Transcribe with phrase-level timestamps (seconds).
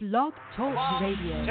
[0.00, 1.42] Blog Talk Radio.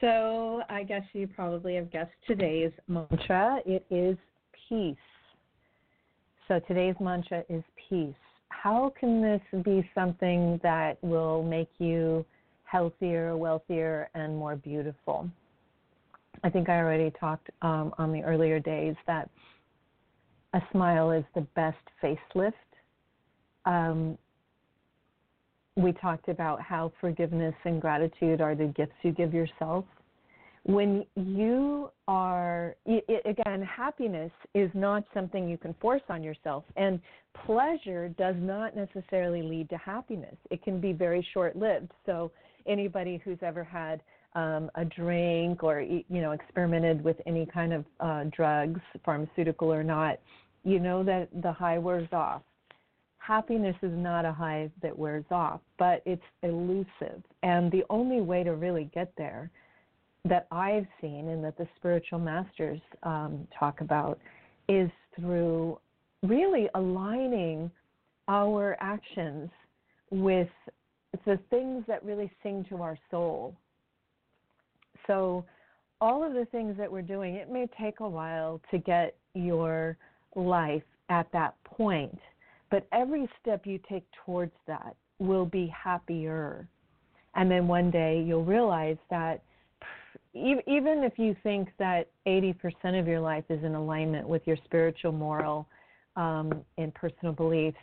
[0.00, 3.60] So I guess you probably have guessed today's mantra.
[3.66, 4.16] It is
[4.68, 4.96] peace.
[6.48, 8.14] So today's mantra is peace.
[8.48, 12.24] How can this be something that will make you
[12.64, 15.28] healthier, wealthier, and more beautiful?
[16.42, 19.28] I think I already talked um, on the earlier days that
[20.54, 22.52] a smile is the best facelift.
[23.66, 24.16] Um,
[25.82, 29.84] we talked about how forgiveness and gratitude are the gifts you give yourself.
[30.64, 36.64] When you are, i i again, happiness is not something you can force on yourself,
[36.76, 37.00] and
[37.46, 40.36] pleasure does not necessarily lead to happiness.
[40.50, 41.90] It can be very short lived.
[42.04, 42.30] So,
[42.66, 44.02] anybody who's ever had
[44.34, 49.82] um, a drink or, you know, experimented with any kind of uh, drugs, pharmaceutical or
[49.82, 50.18] not,
[50.62, 52.42] you know that the high wears off
[53.20, 57.22] happiness is not a high that wears off, but it's elusive.
[57.42, 59.50] And the only way to really get there
[60.24, 64.18] that I've seen and that the spiritual masters um, talk about
[64.68, 65.78] is through
[66.22, 67.70] really aligning
[68.28, 69.50] our actions
[70.10, 70.48] with
[71.24, 73.54] the things that really sing to our soul.
[75.06, 75.44] So,
[76.02, 79.98] all of the things that we're doing, it may take a while to get your
[80.34, 82.18] life at that point
[82.70, 86.66] but every step you take towards that will be happier.
[87.34, 89.42] And then one day you'll realize that
[90.34, 95.12] even if you think that 80% of your life is in alignment with your spiritual,
[95.12, 95.66] moral,
[96.16, 97.78] um, and personal beliefs,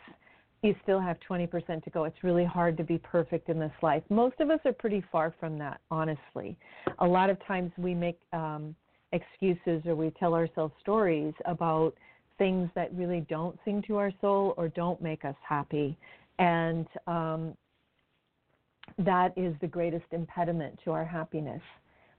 [0.62, 2.04] you still have 20% to go.
[2.04, 4.02] It's really hard to be perfect in this life.
[4.10, 6.56] Most of us are pretty far from that, honestly.
[6.98, 8.74] A lot of times we make um,
[9.12, 11.94] excuses or we tell ourselves stories about
[12.38, 15.96] things that really don't sing to our soul or don't make us happy.
[16.38, 17.54] And um,
[18.98, 21.62] that is the greatest impediment to our happiness.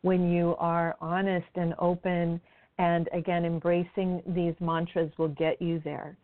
[0.01, 2.39] When you are honest and open,
[2.77, 6.15] and again, embracing these mantras will get you there.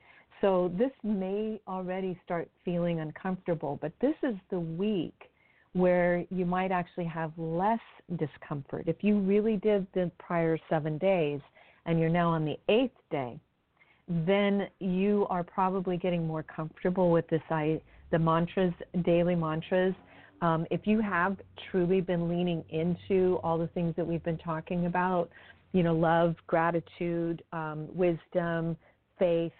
[0.41, 5.29] So, this may already start feeling uncomfortable, but this is the week
[5.73, 7.79] where you might actually have less
[8.17, 8.85] discomfort.
[8.87, 11.41] If you really did the prior seven days
[11.85, 13.39] and you're now on the eighth day,
[14.07, 18.73] then you are probably getting more comfortable with this I, the mantras,
[19.03, 19.95] daily mantras.
[20.41, 21.37] Um, if you have
[21.71, 25.29] truly been leaning into all the things that we've been talking about,
[25.71, 28.77] you know, love, gratitude, um, wisdom,
[29.17, 29.51] faith,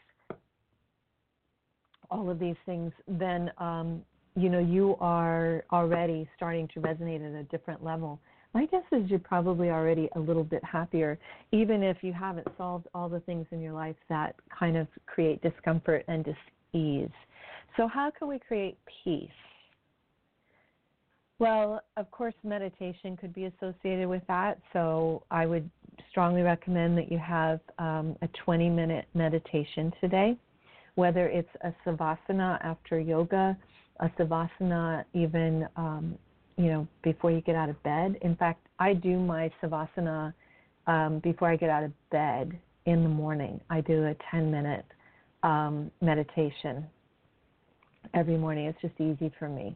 [2.12, 4.02] all of these things, then um,
[4.36, 8.20] you know you are already starting to resonate at a different level
[8.56, 11.20] my guess is you're probably already a little bit happier,
[11.52, 15.42] even if you haven't solved all the things in your life that kind of create
[15.42, 17.10] discomfort and dis-ease.
[17.76, 19.28] So, how can we create peace?
[21.38, 24.58] Well, of course, meditation could be associated with that.
[24.72, 25.70] So, I would
[26.10, 30.38] strongly recommend that you have um, a 20 minute meditation today,
[30.96, 33.58] whether it's a savasana after yoga,
[34.00, 36.18] a savasana even um,
[36.58, 38.18] you know, before you get out of bed.
[38.22, 40.34] In fact, I do my savasana
[40.88, 43.60] um, before I get out of bed in the morning.
[43.70, 44.86] I do a 10 minute
[45.44, 46.86] um, meditation
[48.14, 48.66] every morning.
[48.66, 49.76] It's just easy for me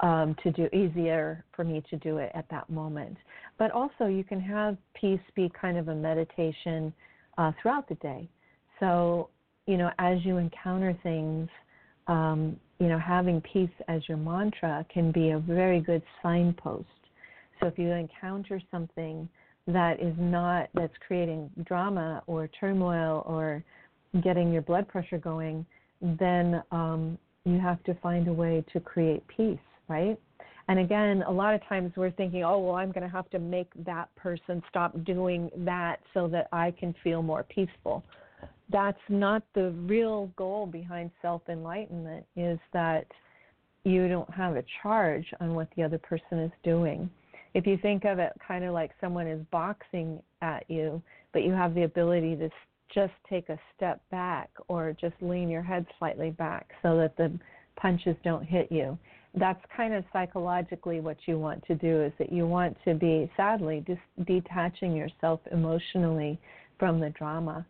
[0.00, 3.16] um, to do, easier for me to do it at that moment.
[3.58, 6.92] But also, you can have peace be kind of a meditation
[7.38, 8.28] uh, throughout the day.
[8.80, 9.30] So,
[9.66, 11.48] you know, as you encounter things,
[12.06, 16.86] um, you know, having peace as your mantra can be a very good signpost.
[17.60, 19.28] So if you encounter something
[19.68, 23.62] that is not that's creating drama or turmoil or
[24.22, 25.64] getting your blood pressure going,
[26.00, 29.58] then um, you have to find a way to create peace,
[29.88, 30.18] right?
[30.68, 33.38] And again, a lot of times we're thinking, oh, well, I'm going to have to
[33.38, 38.02] make that person stop doing that so that I can feel more peaceful
[38.72, 43.06] that's not the real goal behind self enlightenment is that
[43.84, 47.10] you don't have a charge on what the other person is doing
[47.54, 51.02] If you think of it kind of like someone is boxing at you,
[51.32, 52.48] but you have the ability to
[52.94, 57.32] just take a step back or just lean your head slightly back so that the
[57.76, 58.98] punches don't hit you.
[59.34, 63.30] That's kind of psychologically what you want to do is that you want to be
[63.36, 66.38] sadly just detaching yourself emotionally
[66.78, 67.66] from the drama.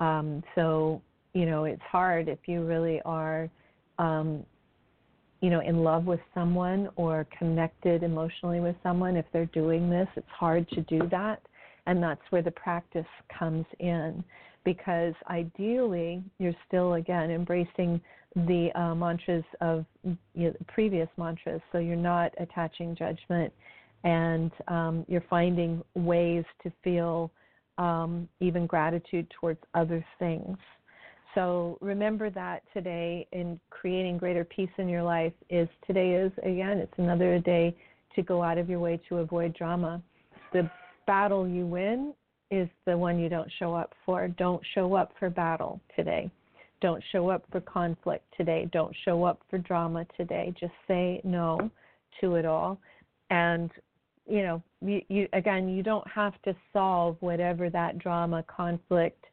[0.00, 1.00] Um, so,
[1.32, 3.50] you know, it's hard if you really are
[3.98, 4.44] um,
[5.40, 10.08] you know, in love with someone or connected emotionally with someone, if they're doing this,
[10.16, 11.40] it's hard to do that.
[11.86, 13.06] And that's where the practice
[13.38, 14.24] comes in.
[14.64, 18.00] Because ideally you're still again embracing
[18.34, 21.60] the uh, mantras of you know, previous mantras.
[21.70, 23.52] So you're not attaching judgment.
[24.02, 27.30] And um, you're finding ways to feel
[27.78, 30.56] um, even gratitude towards other things
[31.34, 36.78] so remember that today in creating greater peace in your life is today is again
[36.78, 37.76] it's another day
[38.14, 40.00] to go out of your way to avoid drama
[40.52, 40.68] the
[41.06, 42.14] battle you win
[42.50, 44.28] is the one you don't show up for.
[44.28, 46.30] Don't show up for battle today.
[46.80, 48.68] Don't show up for conflict today.
[48.72, 50.54] Don't show up for drama today.
[50.58, 51.70] Just say no
[52.20, 52.78] to it all.
[53.30, 53.70] And
[54.26, 59.24] you know, you, you again, you don't have to solve whatever that drama, conflict,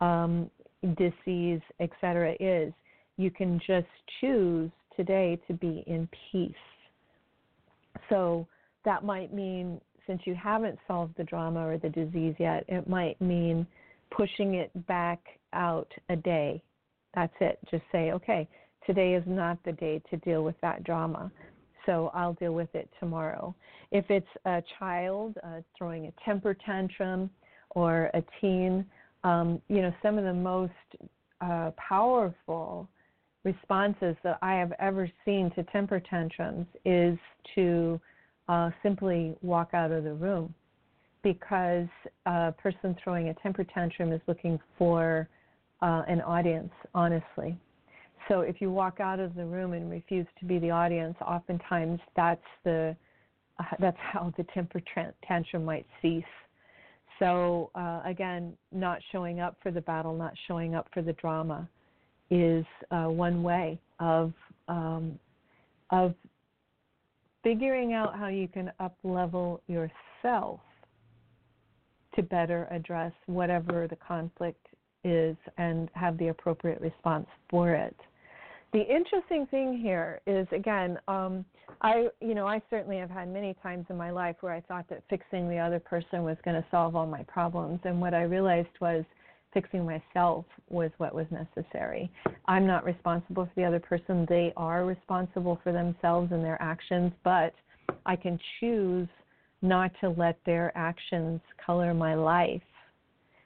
[0.00, 0.50] um,
[0.96, 2.34] disease, etc.
[2.40, 2.72] is.
[3.16, 3.86] You can just
[4.20, 6.52] choose today to be in peace.
[8.08, 8.46] So
[8.84, 13.20] that might mean since you haven't solved the drama or the disease yet, it might
[13.20, 13.66] mean
[14.10, 15.20] pushing it back
[15.52, 16.62] out a day.
[17.14, 17.58] That's it.
[17.70, 18.48] Just say, okay,
[18.86, 21.30] today is not the day to deal with that drama,
[21.88, 23.54] so I'll deal with it tomorrow.
[23.90, 27.30] If it's a child uh, throwing a temper tantrum
[27.70, 28.84] or a teen,
[29.24, 30.72] um, you know, some of the most
[31.40, 32.88] uh, powerful
[33.42, 37.18] responses that I have ever seen to temper tantrums is
[37.54, 37.98] to
[38.48, 40.54] uh, simply walk out of the room
[41.22, 41.88] because
[42.26, 45.26] a person throwing a temper tantrum is looking for
[45.80, 47.56] uh, an audience, honestly.
[48.28, 51.98] So if you walk out of the room and refuse to be the audience, oftentimes
[52.14, 52.94] that's the
[53.58, 54.80] uh, that's how the temper
[55.26, 56.22] tantrum might cease.
[57.18, 61.68] So uh, again, not showing up for the battle, not showing up for the drama,
[62.30, 64.32] is uh, one way of
[64.68, 65.18] um,
[65.90, 66.14] of
[67.42, 70.60] figuring out how you can up level yourself
[72.14, 74.66] to better address whatever the conflict
[75.04, 77.96] is and have the appropriate response for it.
[78.72, 81.44] The interesting thing here is again, um,
[81.80, 84.88] I you know I certainly have had many times in my life where I thought
[84.90, 88.22] that fixing the other person was going to solve all my problems, and what I
[88.22, 89.04] realized was
[89.54, 92.10] fixing myself was what was necessary.
[92.46, 94.26] I'm not responsible for the other person.
[94.28, 97.54] They are responsible for themselves and their actions, but
[98.04, 99.08] I can choose
[99.62, 102.62] not to let their actions color my life.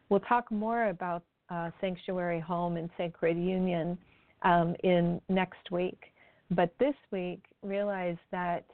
[0.09, 3.97] We'll talk more about uh, sanctuary home and sacred union
[4.43, 6.13] um, in next week.
[6.51, 8.65] But this week, realize that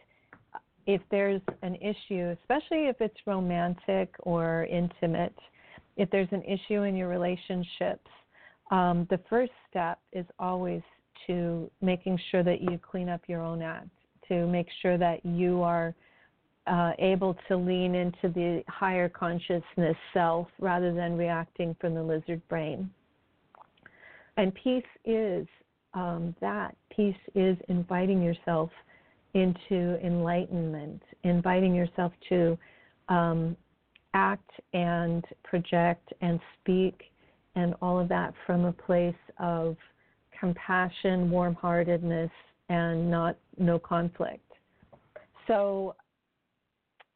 [0.86, 5.38] if there's an issue, especially if it's romantic or intimate,
[5.96, 8.08] if there's an issue in your relationships,
[8.70, 10.82] um, the first step is always
[11.26, 13.88] to making sure that you clean up your own act,
[14.28, 15.94] to make sure that you are
[16.66, 22.40] uh, able to lean into the higher consciousness self rather than reacting from the lizard
[22.48, 22.90] brain.
[24.38, 25.46] And peace is
[25.94, 26.76] um, that.
[26.94, 28.70] Peace is inviting yourself
[29.34, 32.56] into enlightenment, inviting yourself to
[33.08, 33.56] um,
[34.14, 37.02] act and project and speak
[37.56, 39.76] and all of that from a place of
[40.38, 42.30] compassion, warm heartedness,
[42.68, 44.52] and not no conflict.
[45.48, 45.96] So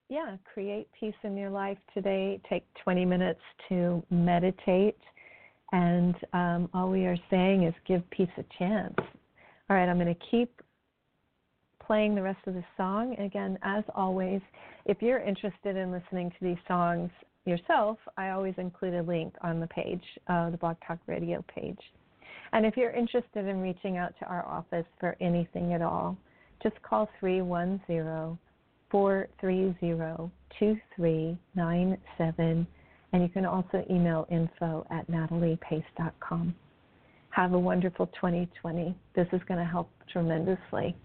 [0.08, 2.40] yeah, create peace in your life today.
[2.48, 4.98] Take 20 minutes to meditate.
[5.72, 8.94] And um, all we are saying is give peace a chance.
[8.98, 10.60] All right, I'm going to keep
[11.84, 13.16] playing the rest of the song.
[13.18, 14.40] Again, as always,
[14.84, 17.10] if you're interested in listening to these songs
[17.44, 21.78] yourself, I always include a link on the page, uh, the Blog Talk Radio page.
[22.52, 26.16] And if you're interested in reaching out to our office for anything at all,
[26.62, 28.38] just call 310
[28.90, 29.74] 430
[30.58, 32.66] 2397.
[33.12, 36.54] And you can also email info at nataliepace.com.
[37.30, 38.94] Have a wonderful 2020.
[39.14, 40.96] This is going to help tremendously.